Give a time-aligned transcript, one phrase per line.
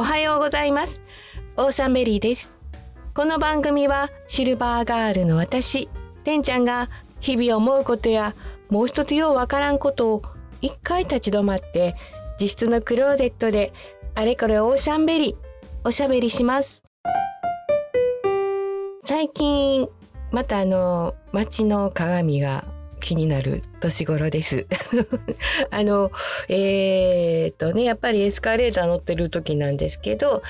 [0.00, 0.98] おはようございます。
[1.58, 2.50] オーシャンベリーです。
[3.12, 5.90] この番組はシルバーガールの私
[6.24, 6.88] てんちゃんが
[7.20, 8.34] 日々思うことや
[8.70, 10.22] もう一つようわからんことを
[10.62, 11.96] 一回立ち止まって
[12.40, 13.74] 自室のクローゼットで
[14.14, 15.36] あれこれオーシャンベリー
[15.84, 16.82] おしゃべりします。
[19.02, 19.86] 最近
[20.30, 22.64] またあの街の鏡が
[23.00, 24.66] 気になる年頃です。
[25.70, 26.12] あの
[26.48, 30.42] えー、っとねやっぱりエスカレーター乗ってる時なんですけど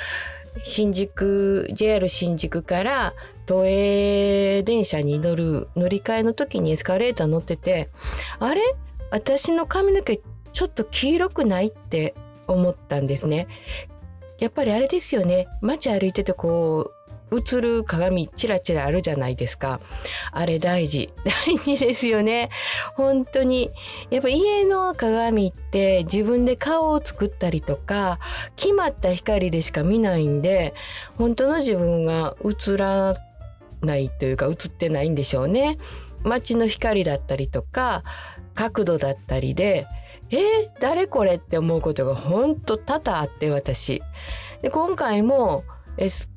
[0.64, 3.14] 新宿 JR 新宿から
[3.46, 7.88] 都営電車に乗る乗り換えの時にエスカレーター乗ってて
[8.38, 8.60] あれ？
[9.10, 10.20] 私の髪の毛
[10.52, 12.14] ちょっと黄色くないって
[12.46, 13.46] 思ったんですね。
[14.38, 15.48] やっぱりあれですよね。
[15.60, 16.99] 街歩いててこう
[17.32, 19.80] 映る鏡チラチラあるじゃないですか。
[20.32, 21.12] あれ大事。
[21.46, 22.50] 大事ですよね。
[22.94, 23.70] 本当に。
[24.10, 28.18] やっぱ家の鏡って自分で顔を作ったりとか、
[28.56, 30.74] 決まった光でしか見ないんで、
[31.16, 33.14] 本当の自分が映ら
[33.82, 35.78] ないというか映ってないんでしょうね。
[36.22, 38.02] 街の光だったりとか、
[38.54, 39.86] 角度だったりで、
[40.30, 40.40] えー、
[40.80, 44.02] 誰これって思うことが本当多々あって私。
[44.62, 45.64] で今回も
[45.96, 46.29] エス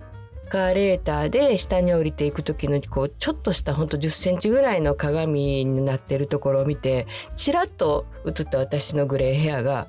[0.53, 9.87] カレーターで下に降りていく時のこうちょっとしたほんと10センチぐらいの鏡になってるところを見てちらっと映った私のグレーヘアが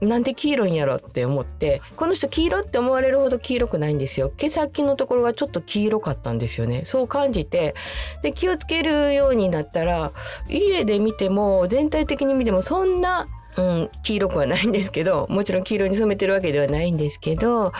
[0.00, 4.32] なんで黄色いんやろって思ってこの人黄色って思われるほど黄色くないんですよ。
[4.36, 6.82] 毛先のところがちょっと黄色かったんですよね。
[6.84, 7.76] そう感じて
[8.22, 10.10] で気をつけるようになったら
[10.48, 17.72] 家で見ても全体的に見てもそんな、うん、黄色くはないんですけどもちろん黄色に染めてるわけではないんですけど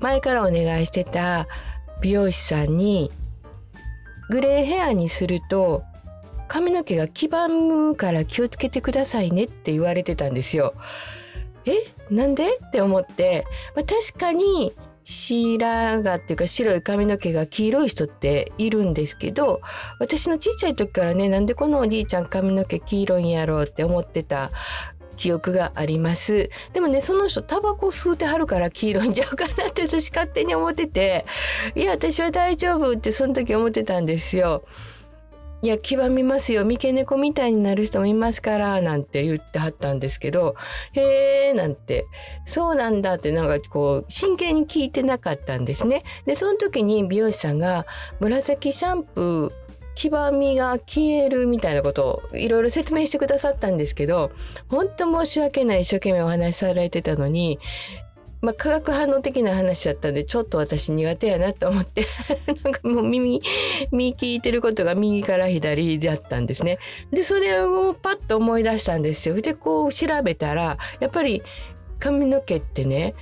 [0.00, 1.46] 前からお願いしてた
[2.00, 3.10] 美容師さんに
[4.30, 5.82] グレーヘアにすると
[6.48, 10.74] 髪の毛が黄ばむから気をつけてくださいねって言われてたんですよ。
[11.64, 11.74] え？
[12.10, 12.56] なんで？
[12.64, 13.44] って思って、
[13.74, 14.72] まあ、確かに
[15.02, 19.60] 白髪っていうか白い髪の毛が黄色い人っているんですけど
[20.00, 24.50] 私のちっちゃい時からねなんでこのおじいちゃん髪の毛黄色いんやろうって思ってた
[25.16, 26.50] 記憶があります。
[26.72, 31.24] でもねその人タバコ吸うてはるから黄色いんちゃうかなって 私勝手に思ってて。
[31.74, 34.64] いや私は大丈夫ってその時思ってたんですよ。
[35.62, 36.64] いや黄ばみますよ。
[36.64, 40.54] 三毛猫みたいになる人もいますからなんて言ってはったんですけど。
[40.92, 42.06] へえなんて。
[42.44, 46.02] そうなんだってなんかこう真剣に聞いてなかったんですね。
[46.26, 47.86] でその時に美容師さんが
[48.20, 49.65] 紫シャンプー
[49.96, 54.30] 黄ばみが消えるみたいなことをいろいろ説明してくださったんですけど
[54.68, 57.58] 本当申し訳ない一生懸命お話しされてたのに
[58.42, 62.06] まあ、化学反応的な話だったんでちょっと私苦手やなと思って
[62.62, 63.42] なんかもう耳
[63.90, 66.78] 耳聞いてることが右から左だったんですね。
[67.10, 69.40] でそれをパッと思い出したんですよ。
[69.40, 71.42] でこう調べたらやっぱり
[71.98, 73.14] 髪の毛ってね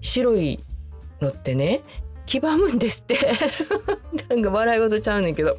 [0.00, 0.64] 白い
[1.20, 1.82] のってね
[2.26, 3.18] 黄ばむんですって。
[4.28, 5.56] なんか笑い事ちゃうねんけど。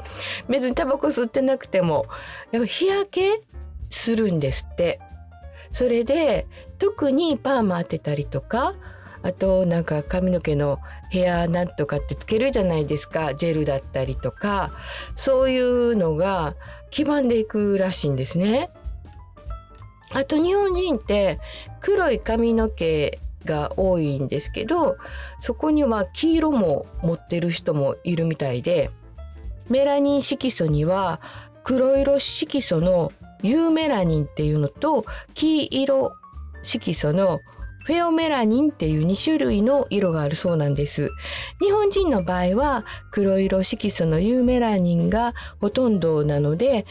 [0.49, 2.05] 別にタバコ吸ってなくても
[2.51, 3.41] やっぱ日焼け
[3.89, 4.99] するんですって。
[5.71, 6.47] それで
[6.79, 8.75] 特にパーマ当てたりとか
[9.21, 10.79] あとなんか髪の毛の
[11.09, 13.33] ヘアなんとかってつけるじゃないですか。
[13.33, 14.71] ジェルだったりとか。
[15.15, 16.55] そういうのが
[16.89, 18.69] 黄ばんでいくらしいんですね。
[20.13, 21.39] あと日本人って
[21.81, 24.97] 黒い髪の毛が多いんですけど
[25.41, 28.91] そこには黄色も持ってる人もいるみたいで
[29.69, 31.19] メラニン色素には
[31.63, 36.13] 黒色色素のユーメラニンっていうのと黄色
[36.61, 37.39] 色素の
[37.87, 41.09] フェオメラニンっていう2種類の色があるそうなんです。
[41.61, 46.85] 日本人の場合は黒色色素のユーメラニンがほとんどなので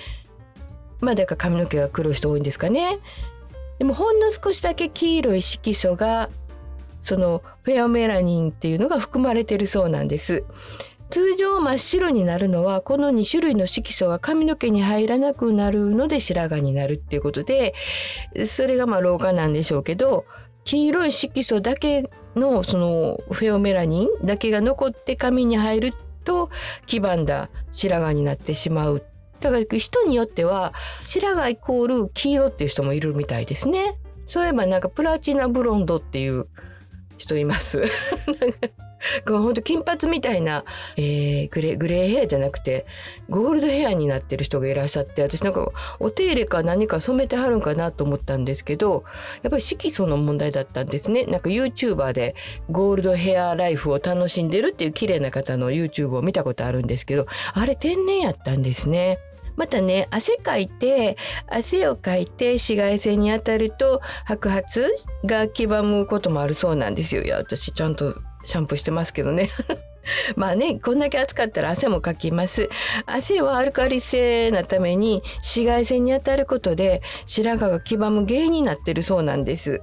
[1.01, 2.99] まあだから髪の毛が黒い人多いんですかね。
[3.79, 6.31] でもほんの少しだけ黄色い色素が
[7.07, 10.43] そのフェアメラニンっていうのが含まれてるそうなんです。
[11.09, 17.75] 通常真っ白になるのはこの2種類の色素が髪の毛に入らなくなるので白髪になるっていうことで
[18.45, 20.25] それがまあ老化なんでしょうけど
[20.65, 25.95] 黄色い色素だけのそのフェオメラニンだけが残って髪に入る
[26.25, 26.51] と
[26.87, 29.05] 黄ばんだ白髪になってしまう
[29.39, 36.49] だから人によっては白髪イコール黄色っていう人もいるみたいですねそういえばなんかプラチナブロンドっていう
[37.17, 37.83] 人います。
[39.27, 40.65] ほんと金髪みたいな、
[40.97, 42.87] えー、グレグレーヘアじゃなくて
[43.29, 45.71] ゴールドヘアになってる人がいらっしゃって私なんか
[46.01, 49.05] お手入れか何か染めてはるんかなと思ったんですけど
[49.43, 52.35] やっぱり色素の問題だったんですねなんか YouTuber で
[52.71, 59.19] ゴールドヘアライフを楽しんでるっていう綺麗な方の YouTube を見たことあるんですけどあれ天然やったんですね。
[59.57, 61.17] またね汗かいて
[61.49, 64.63] 汗をかいて紫外線に当たると白髪
[65.25, 67.23] が黄ばむこともあるそうなんですよ。
[67.23, 68.15] いや私ちゃんと
[68.45, 69.51] シャンプーしてますけどね。
[70.37, 72.69] まあねこんだけ暑かったら汗もかきます。
[73.07, 79.81] 汗はアルカリ性なために紫外線に当たることで白髪が黄ばむ原因になってるそうなんです。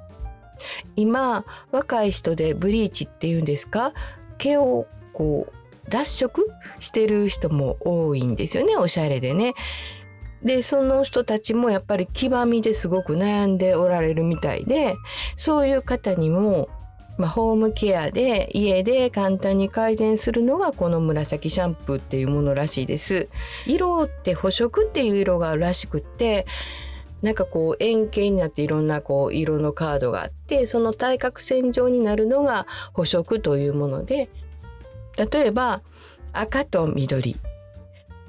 [0.96, 3.92] 今若い人でブリーチっていうんですか？
[4.38, 5.54] 毛をこう
[5.90, 6.50] 脱色
[6.80, 9.54] してる人も多いんですよねおしゃれでね。
[10.44, 14.96] でその人たちもやっぱり黄ばみですごく悩んでおられるみたいで
[15.38, 16.68] そういう方にも、
[17.18, 23.30] まあ、ホームケアで家で簡単に改善するのがこの紫シャンプーっていうものらしいです。
[23.66, 26.46] 色って補色っていう色があるらしくって
[27.22, 34.30] なんかこう円形になっていろんなこう色のカードがあってその対角線上になるのが補色というもので
[35.18, 35.82] 例えば
[36.32, 37.38] 赤と緑。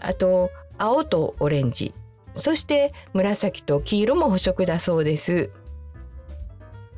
[0.00, 1.94] あと青とオレンジ。
[2.34, 5.50] そして紫と黄色も補色だそうです。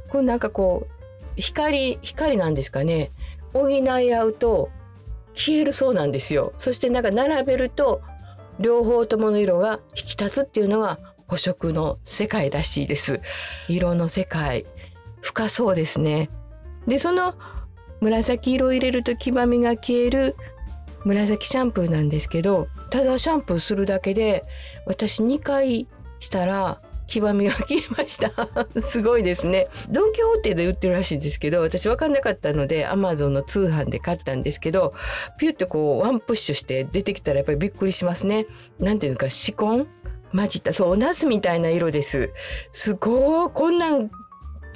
[0.09, 3.11] これなんかこう光光なんですかね。
[3.53, 4.71] 補い合うと
[5.35, 6.53] 消えるそうなんですよ。
[6.59, 8.03] そしてなんか並べると
[8.59, 13.21] 両方ともの色が引き立つっていうのが補色の世界らしいです。
[13.69, 14.67] 色の世界
[15.21, 16.31] 深そうですね。
[16.87, 17.35] でその
[18.01, 20.37] 紫色を入れると黄ばみが消える
[21.05, 24.45] 紫シャンプーなんですけどただシャンプーするだけで
[24.87, 25.87] 私2回
[26.19, 28.33] したら黄ばみが消えました。
[28.81, 29.69] すごいですね。
[29.89, 34.93] ドン・キホーテで売ってるらしいんですけど私分かんなかったのでアマゾンの通販で買ったんですけど
[35.39, 38.47] ピュッてこうワンプッシュして出てきたらやっぱりびっくりしますね。
[38.81, 39.87] なんていうんですか紫根
[40.35, 42.31] 混じったそうおナスみたいな色です。
[42.73, 44.11] すごいこんなん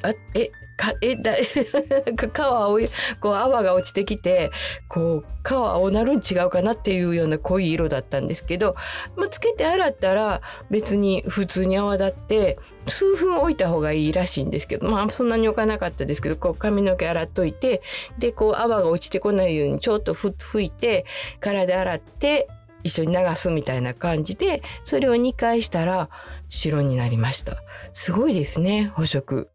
[0.03, 0.51] あえ
[0.81, 2.89] かえだ皮青い
[3.21, 4.51] こう泡が落ちてきて
[4.89, 8.77] こう皮青なるん違うかなっていうような濃い色だったんですけど、
[9.15, 10.41] まあ、つけて洗ったら
[10.71, 17.83] 別に普通に泡立って数分置いた方がいいらしいんですけどまあそんなに置かなかったですけどこう髪の毛洗っといて
[18.19, 21.05] でこう泡が落ちてこないようにちょっと拭いて
[21.41, 22.49] 体洗って
[22.85, 26.09] 一緒に流すみたいな感じでそれを2回したら
[26.49, 27.59] 白になりました。
[27.93, 29.51] すごいですね補色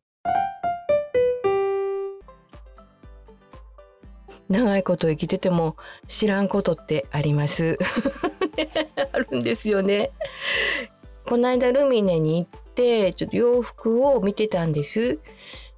[4.50, 5.76] 長いこと生きてても
[6.08, 7.78] 知らんことってあります。
[9.12, 10.12] あるんですよね。
[11.26, 15.20] この間ルミネに行ってちょっと洋服を見てたんです。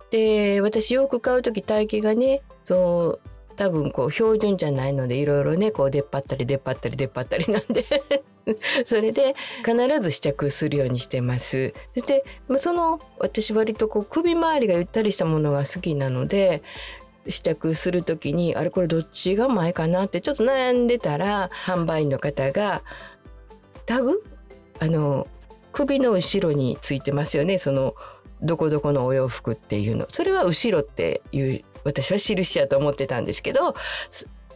[0.09, 7.85] で私洋服買う時体型がねそう多分こう標準じゃないのでいろいろねこう出っ張ったり出っ張ったり出っ張ったりなんで。
[8.85, 9.35] それで
[9.65, 11.73] 必ず試着するようにしてます。
[11.95, 12.23] そして
[12.57, 16.63] その私割とこう首周りがゆったりしたものが好きなので
[17.29, 22.81] 試着する時にあれこれどっちが前かなってちょっと悩んでたら販売員の方が
[23.85, 24.23] タグ？
[24.79, 25.27] あの
[25.71, 27.57] 首の後ろについてますよね。
[27.57, 27.95] その
[28.41, 30.05] どこどこのお洋服っていうの。
[30.11, 33.75] それは後ろっていう私は印やと思ってたんですけど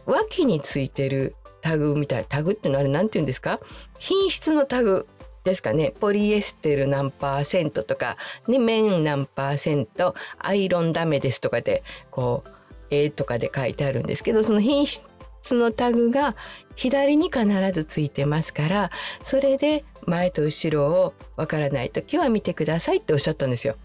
[0.06, 3.60] 脇についてるタグみたいタグってのあれ何て言うんですか？
[3.98, 5.06] 品質のタグ
[5.44, 5.92] ですかね。
[5.98, 8.16] ポリエステル何パーセントとか、
[8.46, 12.50] ね、綿何パーセントアイロンダメですとかでこう
[12.92, 15.02] 絵とかで書いてあるんですけどその品質
[15.50, 16.36] のタグが
[16.76, 18.90] 左に必ずついてますから
[19.22, 23.76] それで前と後ろをわからない時は見てくださいっておっしゃったんですよ。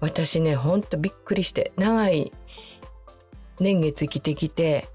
[0.00, 2.32] 私ねほんとびっくりして長い
[3.60, 4.88] 年月生きてきて、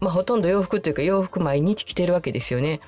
[0.00, 2.80] まあ、ほとんど洋服というか洋服毎日着てるわけですよね。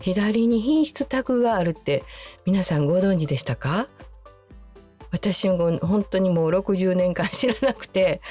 [0.00, 2.04] 左に品質タグがあるって
[2.46, 3.88] 皆さんご存知でしたか？
[5.12, 8.22] 私も本当にもう60年間知らなくて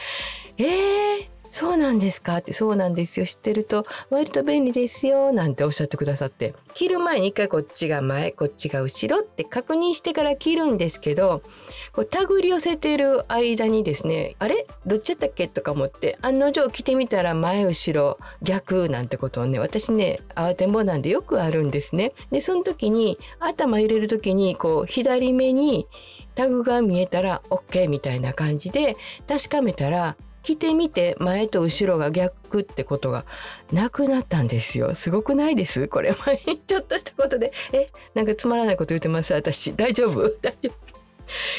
[0.58, 11.43] えー、そうなんですかってそうなんですよ知ってると割と便利ですよなんておっしゃってくださって着る前に一回こっちが前こっちが後ろって確認してから着るんですけど
[11.91, 14.65] こう手繰り寄せてる間にですねあれ？
[14.86, 15.50] どっちやったっけ？
[15.50, 22.13] とか思って案の定着てみたら前後ろ逆なんてことをね私ね慌てんぼなんでよくあるんですね。
[22.31, 25.86] でその時に頭入れる時にこう左目に
[26.34, 28.96] タグが見えたら OK みたいな感じで
[29.27, 33.25] 確かめたら着てみて前と後ろが逆ってことが
[33.71, 34.95] なくなったんですよ。
[34.95, 35.88] すごくないです？
[35.88, 37.51] これちょっとしたことで。
[37.74, 37.89] え？
[38.13, 39.33] なんかつまらないこと言ってます？
[39.33, 39.74] 私。
[39.74, 40.29] 大丈夫？
[40.41, 40.91] 大丈夫？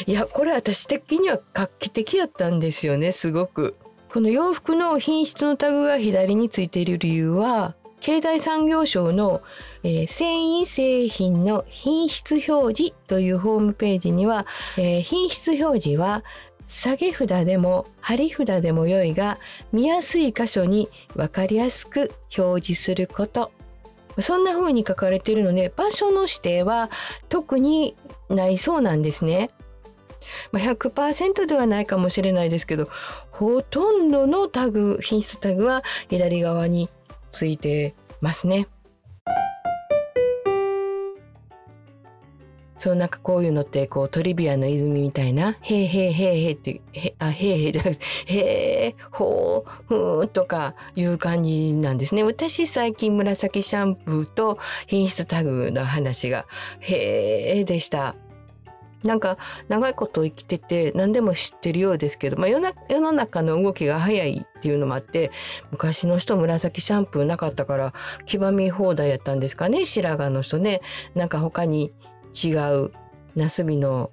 [0.06, 3.12] いやこれ私的には画期的やったんですよね。
[3.12, 3.76] すごく。
[4.12, 9.40] この洋服の品質のタグが左についている理由は経済産業省の、
[9.84, 14.44] えー、繊維製品の品質表示というホームページには、
[14.76, 16.24] えー、品質表示は
[16.73, 19.38] 下げ札でも貼り札でも良いが
[19.73, 23.52] 見やすい箇所に分かりやすく表示すること
[24.21, 26.91] そんな風に書かれているので場所の指定は
[27.29, 27.95] 特に
[28.31, 29.50] ないそうなんですね。
[30.50, 32.88] まあ、100%ではないかもしれないですけど
[33.33, 36.88] ほとんどのタグ品質タグは左側に
[37.33, 38.67] ついてますね。
[42.82, 52.24] そうなんかこういうのってこうトリビアの泉みたいな「へーへーへーへー」ってへあ「へーへー」じゃなくて「へーほーふー」とかいう感じなんですね。
[52.24, 54.58] 私最近紫シャンプーと
[54.88, 56.44] 品質タグの話が
[56.82, 58.16] 「へー」でした。
[59.04, 62.60] なんか長いこと生きてて何でも知ってるようですけど、まあ、世
[63.00, 65.32] の中の動きが早いっていうのもあって
[65.72, 67.94] 昔の人紫シャンプーなかったから
[68.26, 70.82] 黄ばみ放題やったんですかね白髪の人ね
[71.16, 71.92] なんか他に
[72.32, 72.52] 違
[72.84, 72.92] う。
[73.34, 74.10] ナスビの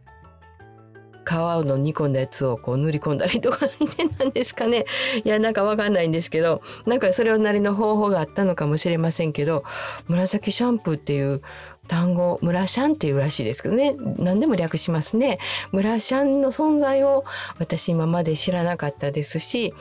[1.25, 4.85] 皮の煮込んだやつをこう塗り込んだりとかてなんですかね。
[5.23, 9.63] いやなんかわかんないんですけどなんかそれなりの方法があったのかもしれませんけど
[10.07, 11.41] 紫シャンプーっていう
[11.87, 13.95] 単語村シャンっていうらしいですけどね。
[14.17, 15.39] 何でも略しますね。
[15.71, 17.25] 村シャンの存在を
[17.59, 19.73] 私今まで知らなかったですし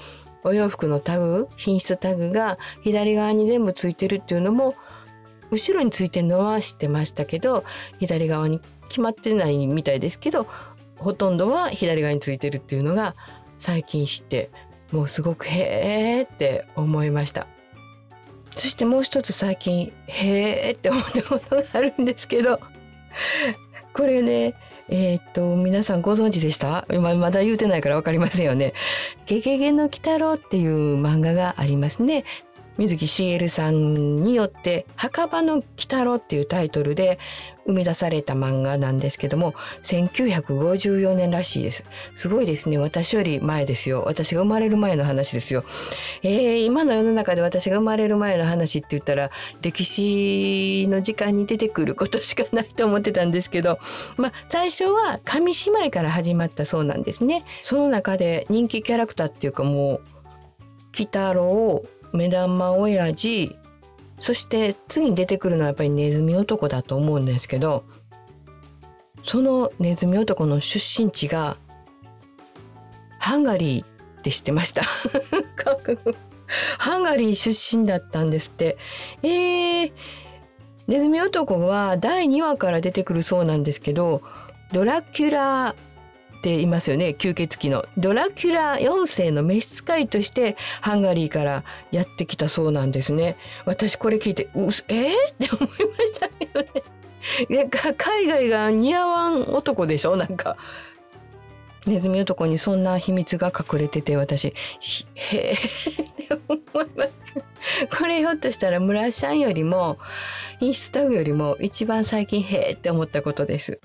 [0.45, 4.75] お洋服のタグ品質タグが左側に全部ついてるっていうのも
[5.51, 7.65] 後ろについてるのは知ってましたけど
[7.99, 10.47] 左側に決まってないみたいですけど
[10.97, 13.15] ほとんどは左側についてるっていうのが
[13.59, 14.51] 最近知って
[14.93, 17.47] もうすごくへーって思いました。
[18.53, 22.59] そしてもう一つ最近へーって思ったことがあるんですけど
[23.93, 24.55] これね
[24.89, 26.87] えー、っと皆さんご存知でした？
[26.91, 28.73] 今まだ言うてないから分かりませんよね。
[29.27, 32.25] ゲゲゲの鬼太郎っていう漫画がありますね。
[32.79, 37.19] 水木しげるさんによって「墓場の鬼太郎」っていうタイトルで
[37.67, 41.85] 生み出された漫画なんですけども1954年らしいです。
[42.15, 42.79] すごいですね。
[42.79, 44.05] 私より前ですよ。
[44.07, 45.65] 私が生まれる前の話ですよ。
[46.23, 49.31] えー、今の世の中で私が生まれる前の話って言ったら
[49.61, 53.79] 歴史の時間に出てくることしかないと思ってたんですけど
[54.17, 57.45] まあ最初は紙芝居から始まったそうなんですね。
[57.65, 60.01] その中で人気キャラクターっていうかもう
[60.97, 63.57] 鬼太郎目玉親父。
[64.19, 67.85] そして次に出てくるのはやっぱりネズミ男だと思うんですけど
[69.25, 71.57] そのネズミ男の出身地が
[73.19, 74.83] ハンガリーって知ってました。
[76.79, 78.79] ハンガリー出身だったんですって。
[79.23, 79.93] えー、
[80.87, 84.23] ネズミ男は第2話から出てくるそうなんですけど
[84.73, 85.75] ドラキュラ
[86.41, 87.15] ていますよね。
[87.19, 87.85] 吸血鬼の。
[87.97, 93.37] ドラキュラ4世の召使いとしてハンガリーからやってきたそうなんですね。
[93.65, 97.69] 私これ聞いてうえー、って思いましたけどね。
[97.97, 100.17] 海外が似合わん男でしょ？
[100.17, 100.57] なんか。
[101.87, 104.49] ネズミ男にそんな秘密が隠れてて私。
[105.15, 107.11] へえって思います。
[107.99, 109.99] これひょっとしたら村シャンよりも
[110.61, 113.81] インスタグよりも一番最近へえって思ったことです。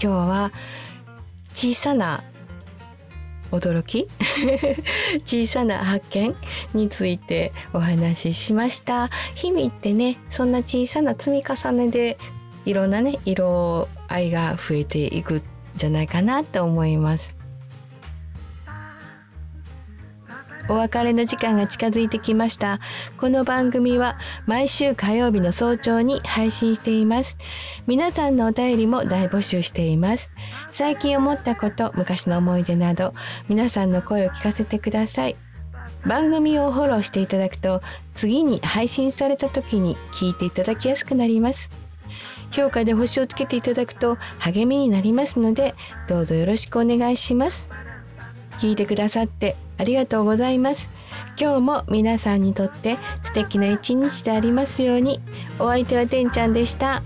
[0.00, 0.52] 今日は
[1.54, 2.22] 小さな
[3.50, 4.08] 驚き
[5.24, 6.36] 小さな発見
[6.74, 9.10] についてお話ししました。
[9.34, 12.18] 日々ってねそんな小さな積み重ねで
[12.64, 15.42] いろんなね色合いが増えていくん
[15.76, 17.37] じゃないかなと思います。
[20.68, 22.78] お別れの時間が近づいてきました。
[23.18, 27.38] この番組は毎週火曜日の早朝に配信しています。
[27.86, 30.30] 皆さんのお便りも大募集しています。
[30.70, 33.14] 最近思ったこと、昔の思い出など、
[33.48, 35.36] 皆さんの声を聞かせてください。
[36.06, 37.80] 番組をフォローしていただくと、
[38.14, 41.70] 次に配信された時に聞いていただきやすくなります。
[42.50, 45.74] 評価で星をつけていただくと励みになりますので、
[46.08, 47.68] どうぞよろしくお願いします。
[48.58, 50.88] 聞いてくださってありがとうございます。
[51.40, 55.20] 今日も皆さんにとって素敵な一日でありますように。
[55.58, 57.02] お相手はてんちゃんでした。